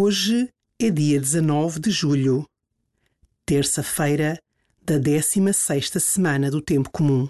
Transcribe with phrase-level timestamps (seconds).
[0.00, 0.48] Hoje
[0.80, 2.46] é dia 19 de julho,
[3.44, 4.40] terça-feira
[4.80, 7.28] da 16ª semana do Tempo Comum.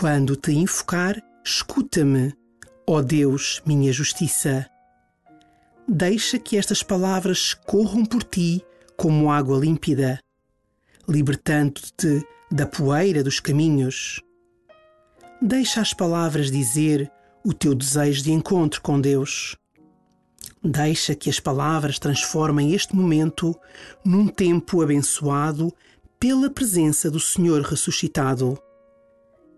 [0.00, 2.32] Quando te enfocar, escuta-me,
[2.86, 4.66] ó Deus, minha justiça.
[5.86, 8.64] Deixa que estas palavras corram por ti
[8.96, 10.18] como água límpida,
[11.06, 14.22] libertando-te da poeira dos caminhos.
[15.42, 17.12] Deixa as palavras dizer
[17.44, 19.54] o teu desejo de encontro com Deus.
[20.64, 23.54] Deixa que as palavras transformem este momento
[24.02, 25.70] num tempo abençoado
[26.18, 28.58] pela presença do Senhor ressuscitado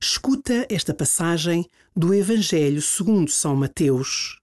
[0.00, 4.38] Escuta esta passagem do Evangelho segundo São Mateus.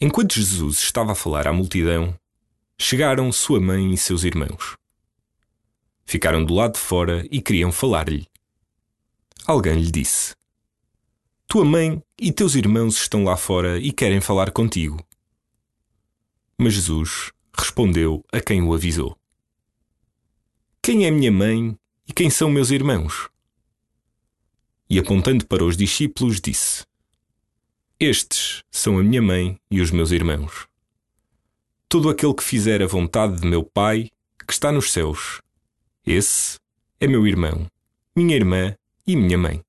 [0.00, 2.16] Enquanto Jesus estava a falar à multidão,
[2.78, 4.76] chegaram sua mãe e seus irmãos.
[6.06, 8.28] Ficaram do lado de fora e queriam falar-lhe.
[9.44, 10.36] Alguém lhe disse:
[11.48, 15.04] Tua mãe e teus irmãos estão lá fora e querem falar contigo.
[16.56, 19.18] Mas Jesus respondeu a quem o avisou:
[20.80, 21.76] Quem é minha mãe
[22.08, 23.31] e quem são meus irmãos?
[24.92, 26.84] E apontando para os discípulos, disse:
[27.98, 30.66] Estes são a minha mãe e os meus irmãos.
[31.88, 34.10] Todo aquele que fizer a vontade de meu Pai,
[34.46, 35.40] que está nos céus,
[36.06, 36.58] esse
[37.00, 37.66] é meu irmão,
[38.14, 39.62] minha irmã e minha mãe.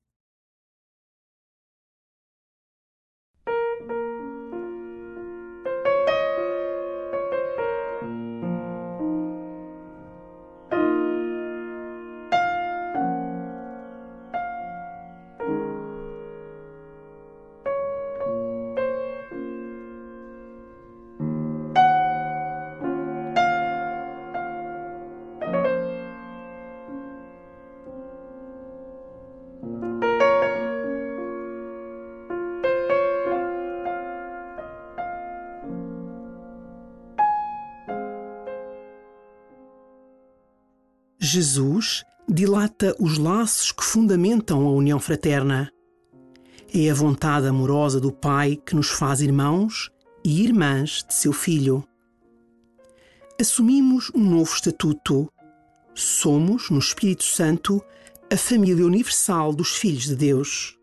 [41.34, 45.72] Jesus dilata os laços que fundamentam a união fraterna.
[46.72, 49.90] É a vontade amorosa do Pai que nos faz irmãos
[50.24, 51.84] e irmãs de seu Filho.
[53.40, 55.28] Assumimos um novo estatuto.
[55.96, 57.82] Somos, no Espírito Santo,
[58.34, 60.76] a família universal dos filhos de Deus.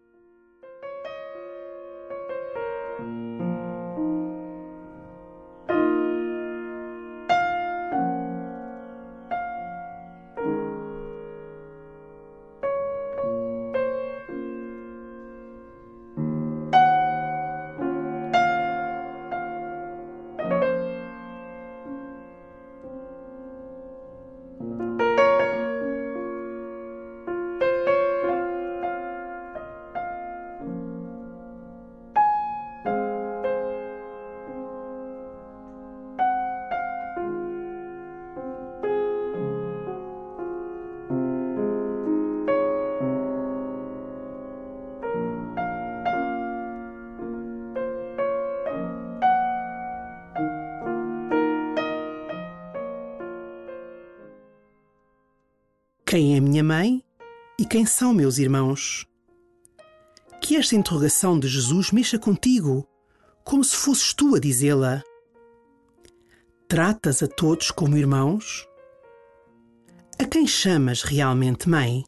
[56.11, 57.05] Quem é minha mãe
[57.57, 59.07] e quem são meus irmãos?
[60.43, 62.85] Que esta interrogação de Jesus mexa contigo,
[63.45, 65.05] como se fosses tu a dizê-la.
[66.67, 68.67] Tratas a todos como irmãos?
[70.19, 72.03] A quem chamas realmente mãe?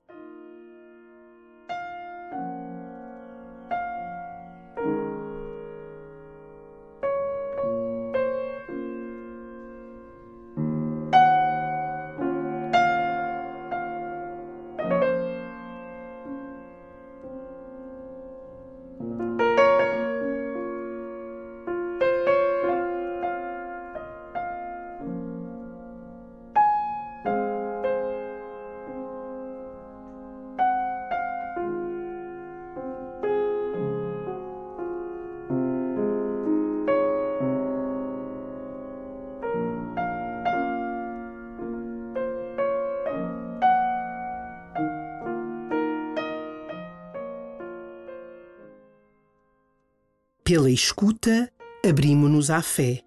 [50.53, 51.51] Pela escuta,
[51.83, 53.01] abrimos-nos à fé.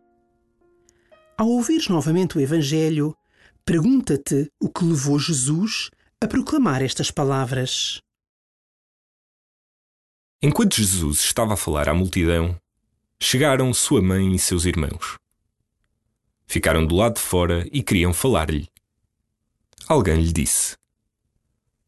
[1.38, 3.16] Ao ouvires novamente o Evangelho,
[3.64, 8.02] pergunta-te o que levou Jesus a proclamar estas palavras.
[10.42, 12.60] Enquanto Jesus estava a falar à multidão,
[13.22, 15.16] chegaram sua mãe e seus irmãos.
[16.48, 18.68] Ficaram do lado de fora e queriam falar-lhe.
[19.88, 20.76] Alguém lhe disse: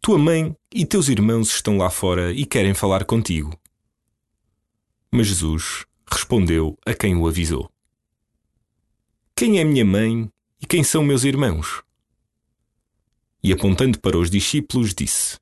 [0.01, 3.59] Tua mãe e teus irmãos estão lá fora e querem falar contigo.
[5.12, 7.71] Mas Jesus respondeu a quem o avisou:
[9.36, 10.30] Quem é minha mãe
[10.62, 11.83] e quem são meus irmãos?
[13.44, 15.38] E apontando para os discípulos, disse: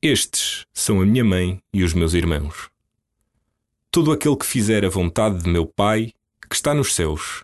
[0.00, 2.70] Estes são a minha mãe e os meus irmãos.
[3.90, 6.12] Todo aquele que fizer a vontade de meu Pai,
[6.48, 7.42] que está nos céus,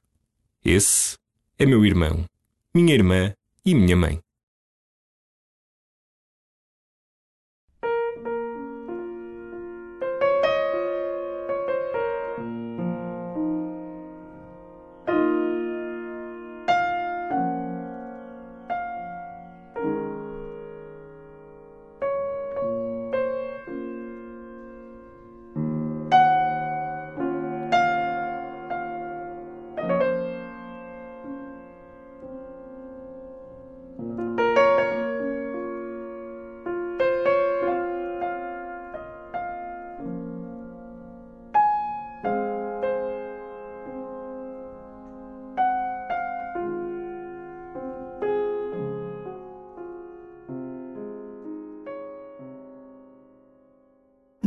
[0.64, 1.17] esse
[1.59, 2.25] é meu irmão,
[2.75, 4.23] minha irmã e minha mãe.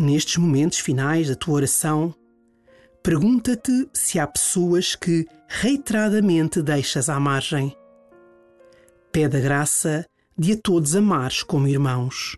[0.06, 2.14] Nestes momentos finais da tua oração,
[3.02, 7.76] pergunta-te se há pessoas que reiteradamente deixas à margem.
[9.12, 10.06] Pede a graça
[10.38, 12.38] de a todos amares como irmãos.